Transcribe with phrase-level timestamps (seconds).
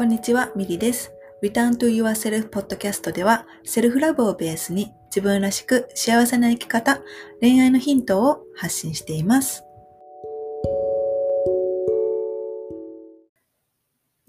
[0.00, 1.12] こんにちは、ミリです。
[1.42, 7.02] Return to Yourself Podcast では、セルフラブをベースに自分らしく幸せな生き方、
[7.42, 9.62] 恋愛のヒントを発信しています。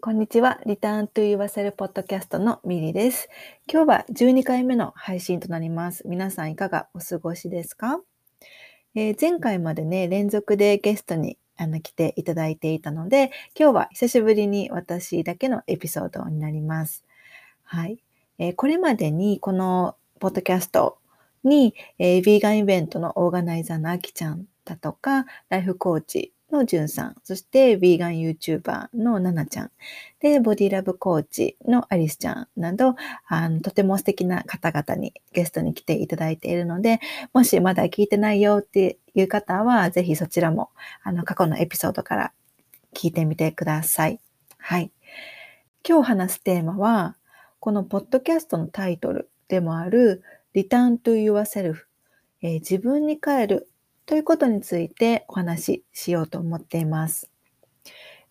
[0.01, 0.59] こんにちは。
[0.65, 3.29] Return to Yourself Podcast のミリです。
[3.71, 6.05] 今日は12回目の配信となります。
[6.05, 8.01] 皆さんいかがお過ごしですか、
[8.93, 17.05] えー、前回までね、連続でゲストにあの来ていただいていたので、今日は久しぶりに私だけのエピソードになります。
[17.63, 17.99] はい。
[18.39, 20.97] えー、これまでにこのポッドキャスト
[21.43, 29.71] に、えー、ヴィーガンイベントのオーガナイザーのあきちゃんだとか、ライフコーチのじゅんさん、そしてヴィーガン YouTuber のななちゃん、
[30.19, 32.95] で、ボディラブコーチのアリスちゃんなど、
[33.27, 36.99] あの、とても素敵な方々にゲストに来ていただいているので、
[37.33, 40.69] もしまだ聞いてないよっていう方は、ぜひそちらも、
[41.03, 42.33] あの、過去のエピソードから
[42.93, 44.19] 聞いてみてください。
[44.57, 44.91] はい。
[45.87, 47.17] 今日話すテーマは、
[47.59, 51.85] このポッドキャストのタイトルでもある Return to Yourself、
[52.41, 53.69] えー、自分に帰る
[54.05, 57.31] ということについてお話ししようと思っています。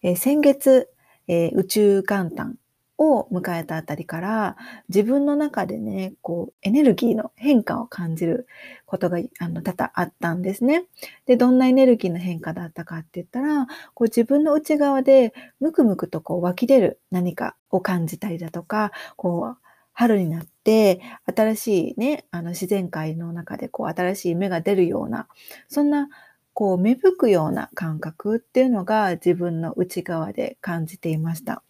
[0.03, 0.91] えー、先月、
[1.29, 2.57] えー、宇宙元旦
[3.01, 4.57] を迎えたあたりから
[4.91, 8.47] 自分の中でね、こうエネルギーの変化を感じる
[8.85, 10.85] ことがあの多々あったんですね。
[11.25, 19.70] で、どんなエネルギーの変化だったかって言ったら、こう自分の内側でムクムクとこう湧き出る何かを感じたりだとか、こう
[20.01, 25.29] 春になって、新しいね、あの自然界の中でこう新しい芽が出るような、
[25.69, 26.09] そんな
[26.55, 31.63] こう芽吹くような感覚っていうのが自分の内側で感じていました。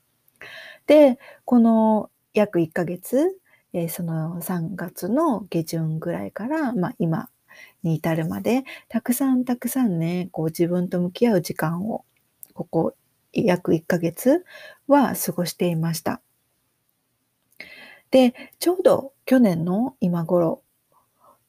[0.87, 3.37] で、この約1ヶ月、
[3.73, 7.31] えー、その3月の下旬ぐらいから、まあ、今
[7.83, 12.05] に至るまで、たくさんたくさんね、こう自分と向き合う時間を、
[12.55, 12.95] ここ
[13.33, 14.45] 約1ヶ月
[14.87, 16.21] は過ごしていました。
[18.11, 20.63] で、ちょうど去年の今頃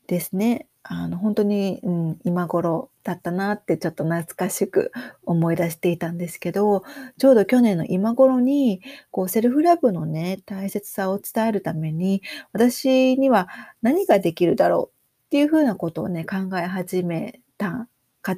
[0.08, 4.92] ですね、あの、本当に、うん、今頃だったなってちょっと懐かしく
[5.26, 6.84] 思い出していたんですけど、
[7.18, 13.48] ちょうど去年の今頃に、こう、セルフラブのね、大切さを伝えるために、私には
[13.82, 17.88] 何ができるだろうっていうふうなことをね、考え始めた
[18.24, 18.34] 考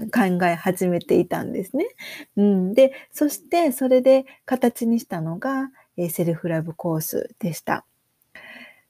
[0.46, 1.88] え始めていたんですね。
[2.38, 7.86] うん、で、そしてそれで形にしたのが、えセルフラブコースでした。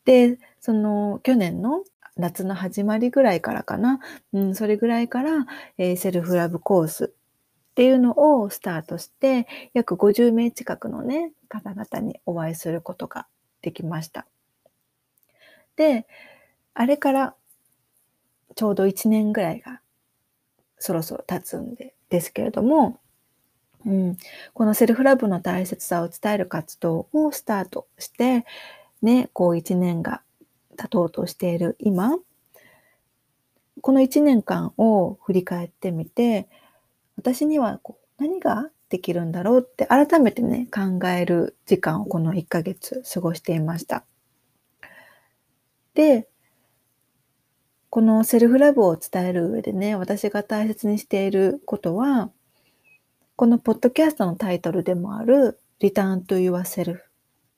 [0.05, 1.83] で、その去年の
[2.15, 3.99] 夏の始まりぐらいからかな、
[4.33, 5.45] うん、それぐらいから、
[5.77, 13.27] えー、セルフラブコースっていうのをスタートして、約50名近くのね、方々にお会いすることが
[13.61, 14.27] できました。
[15.75, 16.05] で、
[16.75, 17.35] あれから
[18.55, 19.81] ちょうど1年ぐらいが
[20.77, 22.99] そろそろ経つんでですけれども、
[23.85, 24.17] うん、
[24.53, 28.45] このセルフラブの大切さを伝える活動をスタートして、
[29.03, 30.23] ね、こう一年が
[30.77, 32.17] 経とうとしている今、
[33.81, 36.47] この一年間を振り返ってみて、
[37.17, 44.05] 私にはこう何ができるんだろうって改めてね、考える時間をこの1ヶ月過ごしていました。
[45.93, 46.29] で、
[47.89, 52.31] このセルフラブを伝える上でね、私が大切にしていることは、
[53.35, 56.99] このポッドキャストのタイトルでもある Return to Yourself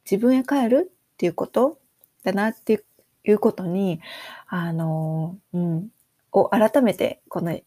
[0.10, 1.80] 自分へ帰るっていうこと
[2.24, 2.84] だなって
[3.24, 4.02] いうことに、
[4.48, 5.88] あの、うん、
[6.34, 7.62] を改めてこの1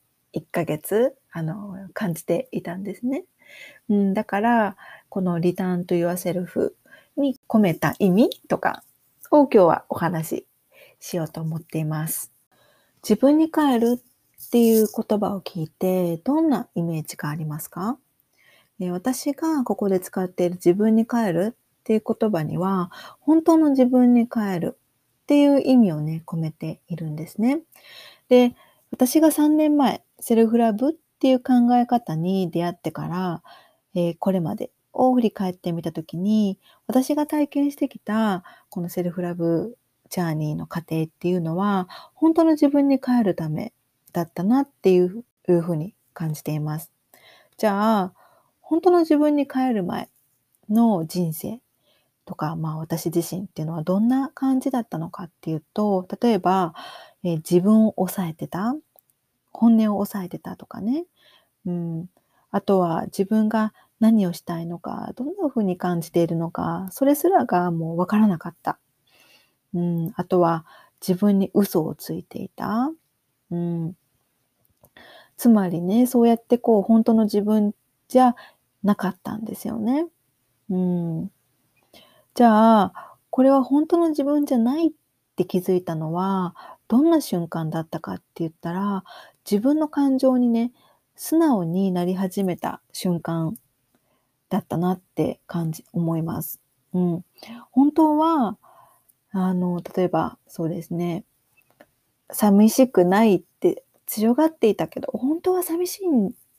[0.53, 3.25] ヶ月、あの、感じていたんですね。
[3.89, 4.77] うん、だから、
[5.09, 6.73] このリターンと yourself
[7.17, 8.85] に込めた意味とか
[9.31, 10.47] を今日はお話し
[11.01, 12.31] しようと思っています。
[13.03, 17.99] 自分に帰るっていう言葉を聞いて、どんなイメージがありますか？
[18.93, 21.57] 私がここで使っている自分に帰る
[21.89, 24.77] っていう言葉には、本当の自分に帰る
[25.23, 27.63] っていう意味をね、込めているんですね。
[28.29, 28.55] で、
[28.91, 33.43] 私が3年前、セルフラブっていう考え方に出会ってから、
[33.95, 39.79] えー、これまでを振り返ってみたときに、私が体験してきたこのセルフラブ
[40.11, 43.73] ジャーニーの過程っていうのは、本当の自分に帰るため
[44.13, 46.93] だったなっていうふうに感じています。
[47.57, 48.13] じゃあ、
[48.61, 50.11] 本当の自分に帰る前
[50.69, 51.63] の人生
[52.29, 56.75] とか、まあ私自身っていうのはどんな感じだったのかっていうと、例えば、
[57.25, 58.77] えー、自分を抑えてた、
[59.51, 61.07] 本音を抑えてたとかね、
[61.65, 62.07] うん、
[62.51, 68.79] あとは自分が何をしたいのか、どんな風に感じているのか、それすらがもうわからなかった。
[69.73, 70.67] うん、あとは
[71.01, 72.93] 自分に嘘をついていた。
[73.51, 73.97] うん、
[75.39, 77.73] つまりね、そうやってこう本当の自分
[78.09, 78.37] じゃ
[78.83, 80.07] なかったんですよね。
[80.69, 81.31] うん、
[82.39, 84.91] じゃあ、これは本当の自分じゃないっ
[85.35, 86.55] て気づいたのは、
[86.87, 89.03] どんな瞬間だったかって言ったら、
[89.45, 90.71] 自分の感情にね、
[91.17, 93.57] 素直になり始めた瞬間
[94.51, 96.61] だったなって感じ、思います。
[96.95, 97.25] うん。
[97.73, 98.57] 本当は、
[99.33, 101.25] あの、例えば、そうですね、
[102.31, 106.03] 寂しくないって強がっていたけど、本当は寂し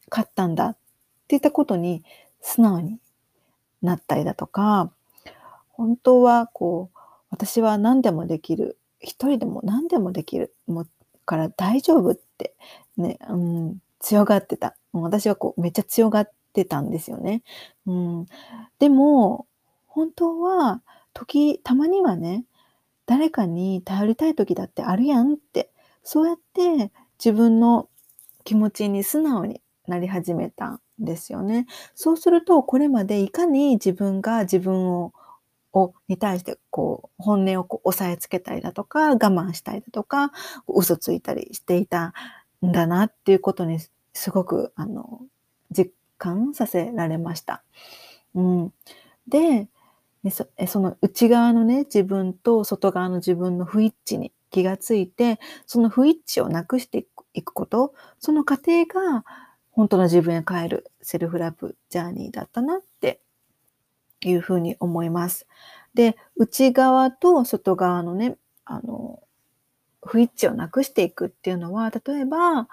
[0.10, 0.80] かったんだって
[1.30, 2.04] 言ったことに
[2.42, 3.00] 素直に
[3.82, 4.92] なったりだとか、
[5.80, 6.98] 本当はこう、
[7.30, 8.78] 私は何でもできる。
[9.00, 10.54] 一人でも何でもできる。
[10.68, 10.86] も
[11.26, 12.54] から大丈夫って
[12.98, 14.76] ね、うん、強がってた。
[14.92, 17.44] 私はこうめっちゃ強がってたんですよね。
[17.86, 18.26] うん、
[18.78, 19.48] でも、
[19.88, 20.82] 本当は
[21.14, 22.44] 時、たまにはね、
[23.06, 25.72] 誰かに頼りたい時だってあるやんって、
[26.04, 26.92] そうやって
[27.24, 27.88] 自分の
[28.44, 31.68] 気持ちに素直になり始めたんですよね。
[31.96, 35.14] そうすると、これまでいかに自分が自分を
[35.74, 40.32] をに対してこう本音をこう押さえつけたりだとか我慢したりだとか
[40.68, 42.14] 嘘ついたりしていた
[42.66, 43.80] んだなっていうことに
[44.14, 45.22] すごくあの
[45.72, 47.64] 実感させられました。
[48.36, 48.74] うん、
[49.28, 49.68] で
[50.32, 59.24] そその内側のね自分と外側の自分の不一致に気がついてその不一致をなくしていくことその過程が
[59.72, 62.82] 本当の自分へ帰るセルフラブジャーニーだったなっ
[64.22, 65.48] いうふうに思います。
[65.94, 69.22] で、内側と外側のね、あの、
[70.06, 72.68] 不一致をなくしていくっていうのは、例えば、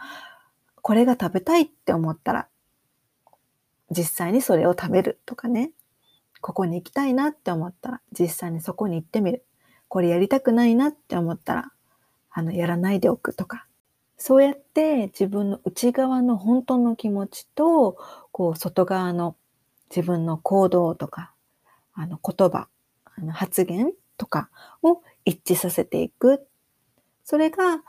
[0.82, 2.48] これが食べたいって思ったら、
[3.90, 5.72] 実際にそれを食べるとかね、
[6.40, 9.44] ここに行きたいなって思ったら、実際にそこに行ってみる。
[9.88, 11.72] これやりたくないなって思ったら、
[12.30, 13.66] あの、やらないでおくとか、
[14.18, 17.96] そうやって自分の内側の本当の気持ちと、
[18.32, 19.36] こう、外側の
[19.90, 21.32] 自分の行動とか、
[21.96, 22.68] あの、言葉、
[23.04, 24.50] あの発言とか
[24.82, 26.46] を一致させていく。
[27.24, 27.82] それが、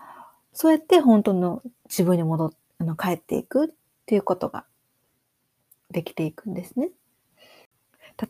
[0.54, 3.69] そうやって本当の自分に戻っ、あの、帰っていくっ
[4.07, 4.65] ていうことが
[5.92, 6.89] できていくんですね。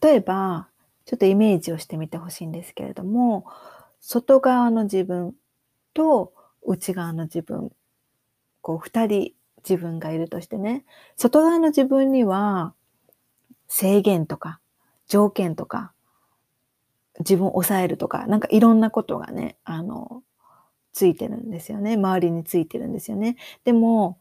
[0.02, 0.68] 例えば、
[1.06, 3.46] ちょっとイメージをしてみてほしいんですけれども、
[4.02, 5.34] 外側の自分
[5.94, 6.34] と
[6.64, 7.72] 内側の自分
[8.68, 10.84] こう、二人自分がいるとしてね、
[11.16, 12.74] 外側の自分には
[13.70, 14.60] 制限とか
[15.08, 15.94] 条件とか
[17.20, 20.24] 自分を抑えるとか、なんかいろんなことがね、あの、
[20.94, 21.94] ついてるんですよね。
[21.94, 23.38] 周りについてるんですよね。
[23.64, 24.18] でも、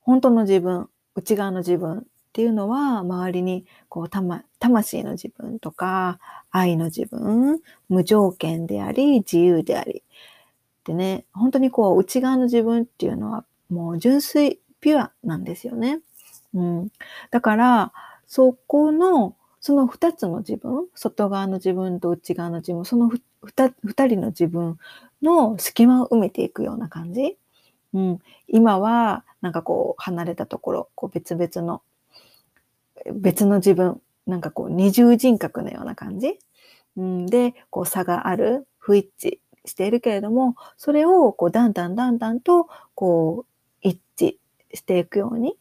[0.00, 2.02] 本当の自分、内側の自分っ
[2.32, 6.18] ていうのは、周りに、こう、魂の自分とか、
[6.50, 10.02] 愛の自分、無条件であり、自由であり。
[10.84, 16.00] でね、本当にこう、内側の自分っていうのは、もう純粋、ピュアなんですよね。
[16.54, 16.88] うん。
[17.30, 17.92] だから、
[18.26, 19.36] そこの、
[19.68, 23.10] その二つの自分、外側の自分と内側の自分、その
[23.42, 24.78] 二人の自分
[25.20, 27.36] の隙間を埋めていくような感じ。
[27.92, 28.18] うん。
[28.46, 31.82] 今は、なんかこう、離れたところ、こう別々の、
[33.12, 36.38] 別の自分、なんかこう、二重人格のような感じ。
[36.96, 44.36] うん、で、こう、差がある、不一致しているけれども、それを、こう、だんだんだんだんと、こう、一致
[44.72, 45.58] していくように、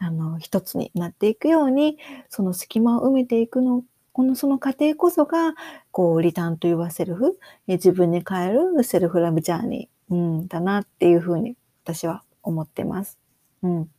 [0.00, 1.98] あの、一つになっていくように、
[2.28, 5.54] その隙間を埋めていくの、このその過程こそが、
[5.90, 13.18] こう、リターンと言わセルフ、自分に変えるセルフラブジャーニー、うん、だなっていうふうに私は思ってます。
[13.62, 13.90] うん。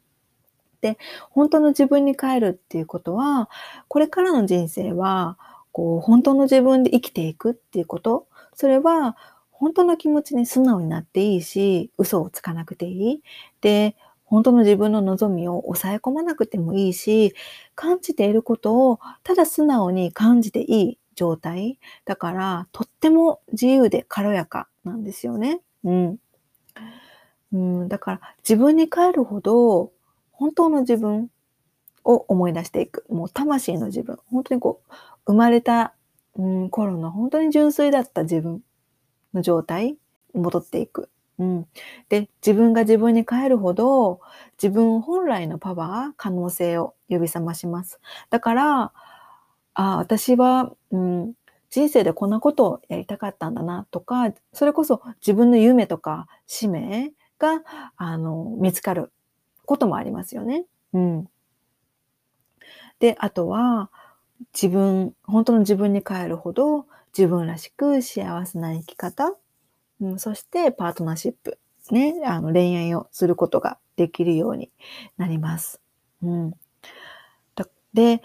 [0.81, 0.97] で、
[1.29, 3.49] 本当の自分に変えるっていうことは、
[3.87, 5.37] これからの人生は、
[5.71, 9.17] こう、本当の自分で生きていくっていうこと、それは、
[9.51, 13.21] 本当の気持ちに素直になっていいし、嘘をつかなくていい。
[13.61, 13.95] で、
[14.27, 17.33] 本当の自分の望みを抑え込まなくてもいいし、
[17.75, 21.79] 感じていることをただ素直に感じていい状態。
[22.05, 25.61] だから、とっても自由で軽やかなんですよね。
[25.83, 26.17] うん。
[27.53, 29.91] うん、だから、自分に帰るほど、
[30.31, 31.29] 本当の自分
[32.03, 33.05] を思い出していく。
[33.09, 34.17] もう魂の自分。
[34.29, 34.93] 本当にこう、
[35.25, 35.93] 生まれた、
[36.35, 38.61] うん、頃の本当に純粋だった自分
[39.33, 39.97] の状態
[40.33, 41.09] に戻っていく。
[41.39, 41.67] うん。
[42.09, 44.21] で、自分が自分に変えるほど、
[44.61, 47.99] 自分本来のパワー、可能性を呼び覚まします。
[48.29, 48.93] だから、
[49.75, 51.33] あ、私は、うん、
[51.69, 57.61] 人生でこんなことをやりたかったんだなとか、それこそ自分の夢とか使命が、
[57.97, 59.11] あの、見つかる
[59.65, 60.65] こともありますよね。
[60.93, 61.27] うん。
[62.99, 63.89] で、あとは、
[64.53, 66.85] 自分、本当の自分に変えるほど、
[67.17, 69.35] 自分らしく幸せな生き方、
[70.01, 71.59] うん、そしてパートナーシップ、
[71.91, 74.71] ね、あの恋愛をすることができるように
[75.17, 75.81] なります。
[76.21, 76.53] うん、
[77.97, 78.21] で、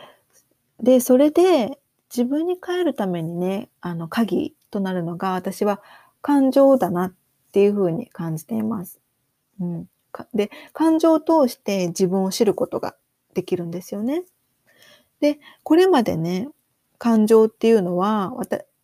[0.80, 1.78] で、それで
[2.10, 5.80] 自分に変えるためにね、あの、鍵となるのが、私は
[6.20, 7.14] 感情だなっ
[7.52, 9.00] ていうふうに感じています。
[9.60, 9.88] うん。
[10.34, 12.96] で、感情を通して自分を知ることが
[13.32, 14.24] できるんですよね。
[15.20, 16.48] で、これまでね、
[16.98, 18.34] 感情っていうのは、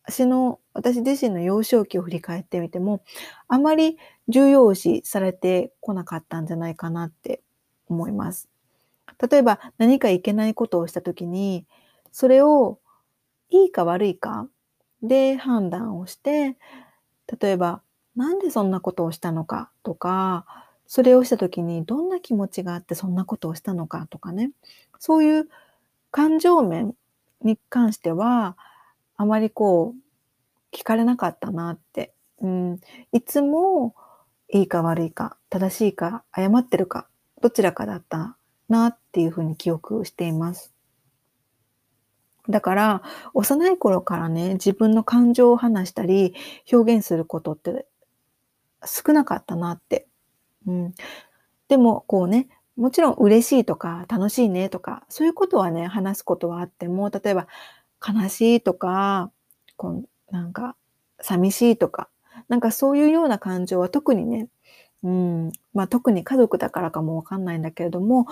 [0.09, 3.03] 私の、私自身の幼少期を振り返ってみても、
[3.47, 3.97] あまり
[4.27, 7.41] 重要視されてこなかったんじゃないかなって
[7.87, 8.49] 思います。
[9.29, 11.65] 例えば何かいけないことをしたときに、
[12.11, 12.79] それを
[13.49, 14.47] いいか悪いか
[15.03, 16.57] で判断をして、
[17.39, 17.81] 例えば、
[18.15, 20.45] なんでそんなことをしたのかとか、
[20.87, 24.51] それをした時にどんな気持ちがあってそんなことをしたのかとかね、
[24.97, 25.49] そういう
[26.11, 26.95] 感情面
[27.41, 28.57] に関しては、
[29.19, 32.13] あまりこう、聞かれなかったなって。
[32.41, 32.79] うん、
[33.11, 33.93] いつも
[34.47, 37.09] いいか悪いか、正しいか、誤ってるか、
[37.41, 38.37] どちらかだった
[38.69, 40.73] なっていうふうに記憶しています。
[42.47, 46.33] だから、幼い頃からね、自分の感情を話したり、
[46.71, 47.87] 表現することって
[48.85, 50.07] 少なかったなって
[50.67, 50.93] うん。
[51.67, 52.47] でも、こうね、
[52.77, 57.47] もちろん嬉しいとか楽しいねとか、そういうことはね、話すことはあっても、例えば
[58.05, 59.31] 悲しいとか、
[59.77, 60.75] こうなんか
[61.21, 62.09] 寂しいとか、
[62.47, 64.47] なんかそういうような感情は特にね、
[65.03, 68.27] うん、まあ特に家族だからかもわかんないんだけれども、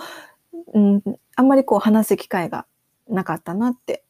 [0.74, 1.02] うん、
[1.36, 2.66] あんまりこう話す機会が
[3.08, 4.04] なかったなって。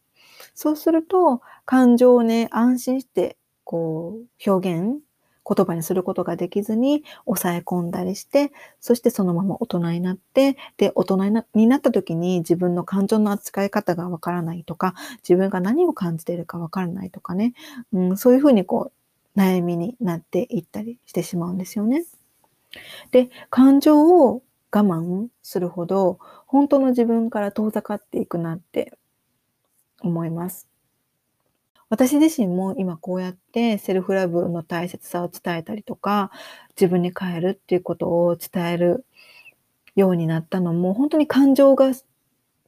[0.54, 4.98] そうすると、感情をね、安心してこう表現
[5.48, 14.94] 言葉にすることができずに抑え込んだりして、そしてそのまま大人になって、で、大人になった時に自分の感情の扱い方がわからないとか、
[15.28, 17.54] 自分が何を感じているかわからないとかね、
[17.92, 18.92] うん、そういうふうにこ
[19.36, 22.04] う、悩みになっていったりしてしまうんですよね。
[23.12, 28.92] で、感情を我慢するほど、本当の自分から遠ざかっていくなって
[30.00, 30.68] 思います。
[31.90, 36.30] 私自身も今こうやってセルフラブの大切さを伝えたりとか、
[36.78, 39.06] 自分に変えるっていうことを伝える
[39.96, 41.92] ようになったのも、本当に感情が、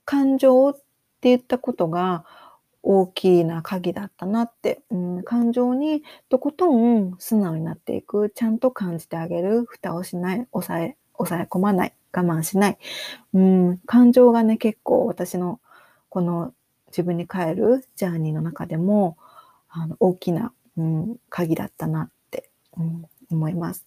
[0.05, 2.25] 感情って言ったことが
[2.83, 12.79] 大きな鍵だったなって、うん、感情にとことん素直になっていく、ちゃんと感じてあげる、蓋をしない、抑え、抑え込まない、我慢しない。
[13.35, 15.61] うん、感情がね、結構私の
[16.09, 16.55] この
[16.91, 19.17] 自分に帰るジャーニーの中でも
[19.69, 23.87] あの大きな、うん、鍵だったなって、うん、思います。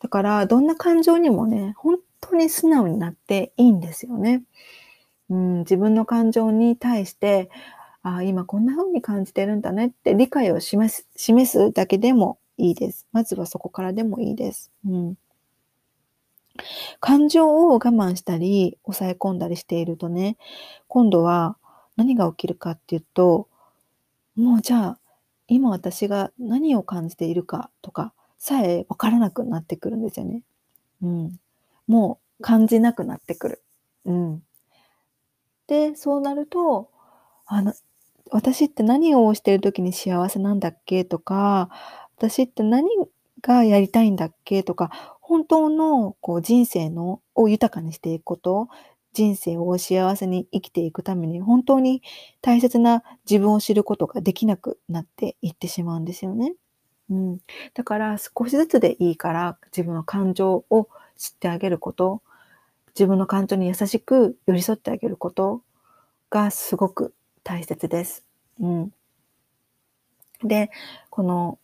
[0.00, 4.42] だからどんな感情にもね本当に素直になっていいんですよね。
[5.30, 7.50] うん、自分の感情に対して
[8.02, 13.06] あ今こんな風に感じてるんだねって理解を示す示すだけでもいいです。
[13.12, 14.72] まずはそこからでもいいです。
[14.86, 15.18] うん、
[17.00, 20.36] 感情を我慢したり抑え込んだりしているとね
[20.88, 21.56] 今度は
[21.96, 23.48] 何が起きるかっていうと、
[24.36, 24.98] もうじゃあ、
[25.48, 30.42] 今私が何を感じているかとかさえわからなくなってくるんですよね。
[31.02, 31.40] うん。
[31.88, 33.62] もう感じなくなってくる。
[34.06, 34.42] うん。
[35.68, 36.90] で、そうなると、
[37.46, 37.72] あの、
[38.30, 41.70] 私って何をしてる時に幸せなんだっけとか、
[42.16, 42.88] 私って何
[43.42, 48.68] がやりたいんだっけとか、本当のこう人生のを豊かにしていくこと、
[49.12, 52.02] 人生を幸せに生きていくために本当に
[52.40, 56.54] 大切な自分を知ることができなくなっていってしまうんですよね。
[57.10, 57.38] うん、
[57.74, 62.22] だから少しずつでいいから自分の感情を知ってあげること、
[62.94, 65.62] 自分の感情に優しく寄り添ってあげること
[66.30, 67.14] がすごく
[67.44, 68.24] 大切です。
[68.60, 68.92] うん、
[70.42, 70.70] で、
[71.10, 71.58] この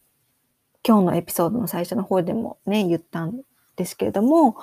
[0.87, 3.43] 今日のエピソードの最初の方でもね、言ったん
[3.77, 4.57] ですけれども、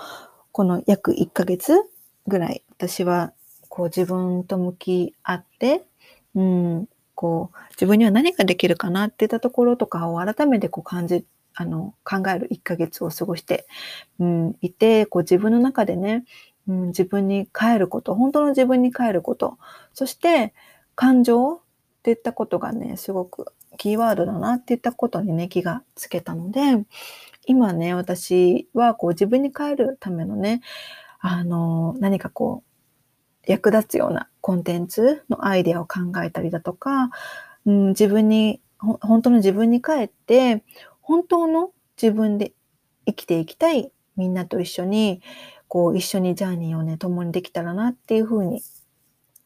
[0.51, 1.74] この約1ヶ月
[2.27, 3.34] ぐらい私は
[3.70, 5.84] こう自分と向き合って、
[6.34, 13.65] うん、こう自分には何ができるかなっていったところとかを改めてこう感じ、あの考える1ヶ月を過ごして、
[14.20, 16.25] うん、いて、こう自分の中でね、
[16.67, 19.58] うん、自分に帰ること、本当の自分に帰ること、
[19.94, 20.53] そして
[20.96, 21.60] 感情っ
[22.03, 26.62] ていったことがね、すごくキーワードだなっていったことにね、気がつけたので、
[27.46, 30.62] 今ね、私はこう自分に帰るためのね、
[31.27, 32.63] あの、何かこ
[33.48, 37.10] う、役立つようなコンテンツのアイデアを考えたりだとか、
[37.65, 40.63] うん、自分に、本当の自分に帰って、
[41.01, 42.53] 本当の自分で
[43.08, 45.22] 生きていきたいみんなと一緒に、
[45.67, 48.62] こう、一緒にジャーニーをね、共にできたらなっていうふうに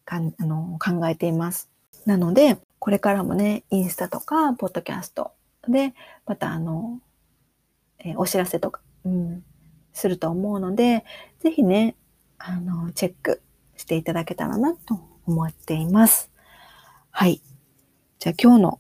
[0.04, 1.70] かんあの考えています。
[2.06, 5.32] なので、これからもね、インスタとか、ポッドキャスト
[5.68, 5.94] で、
[6.26, 7.00] またあの、
[8.00, 9.46] えー、お知らせとか、うん、
[10.00, 11.06] すると思うので、
[11.40, 11.96] ぜひね、
[12.38, 13.42] あの、チェック
[13.78, 16.32] していただけたらなと思っています。
[17.12, 17.42] はい。
[18.20, 18.80] じゃあ今日の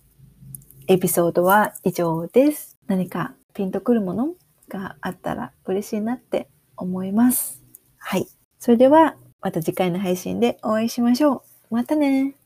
[0.87, 2.77] エピソードは以上です。
[2.87, 4.33] 何かピンとくるもの
[4.67, 7.61] があったら嬉しいなって思います。
[7.97, 8.27] はい。
[8.57, 11.75] それではまた次回の配信でお会いしましょう。
[11.75, 12.38] またね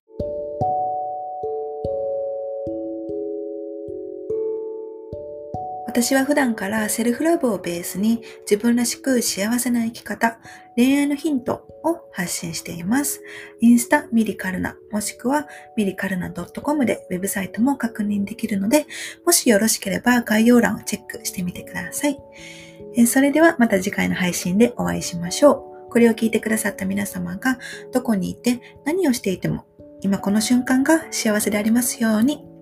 [5.94, 10.40] 私は普段からセルフラブをベースに自分らしく幸せな生き方、
[10.76, 13.22] 恋愛のヒントを発信しています。
[13.62, 15.48] インスタミリカルナもしくは
[15.78, 18.88] ミリカルナ .com でウェブサイトも確認できるので、
[19.24, 22.18] もしよろしければ概要欄をチェックしてみてください。
[23.06, 25.92] それではまた次回の配信でお会いしましょう。
[25.92, 27.60] これを聞いてくださった皆様が
[27.92, 29.68] どこにいて何をしていても
[30.02, 32.53] 今この瞬間が幸せでありますように。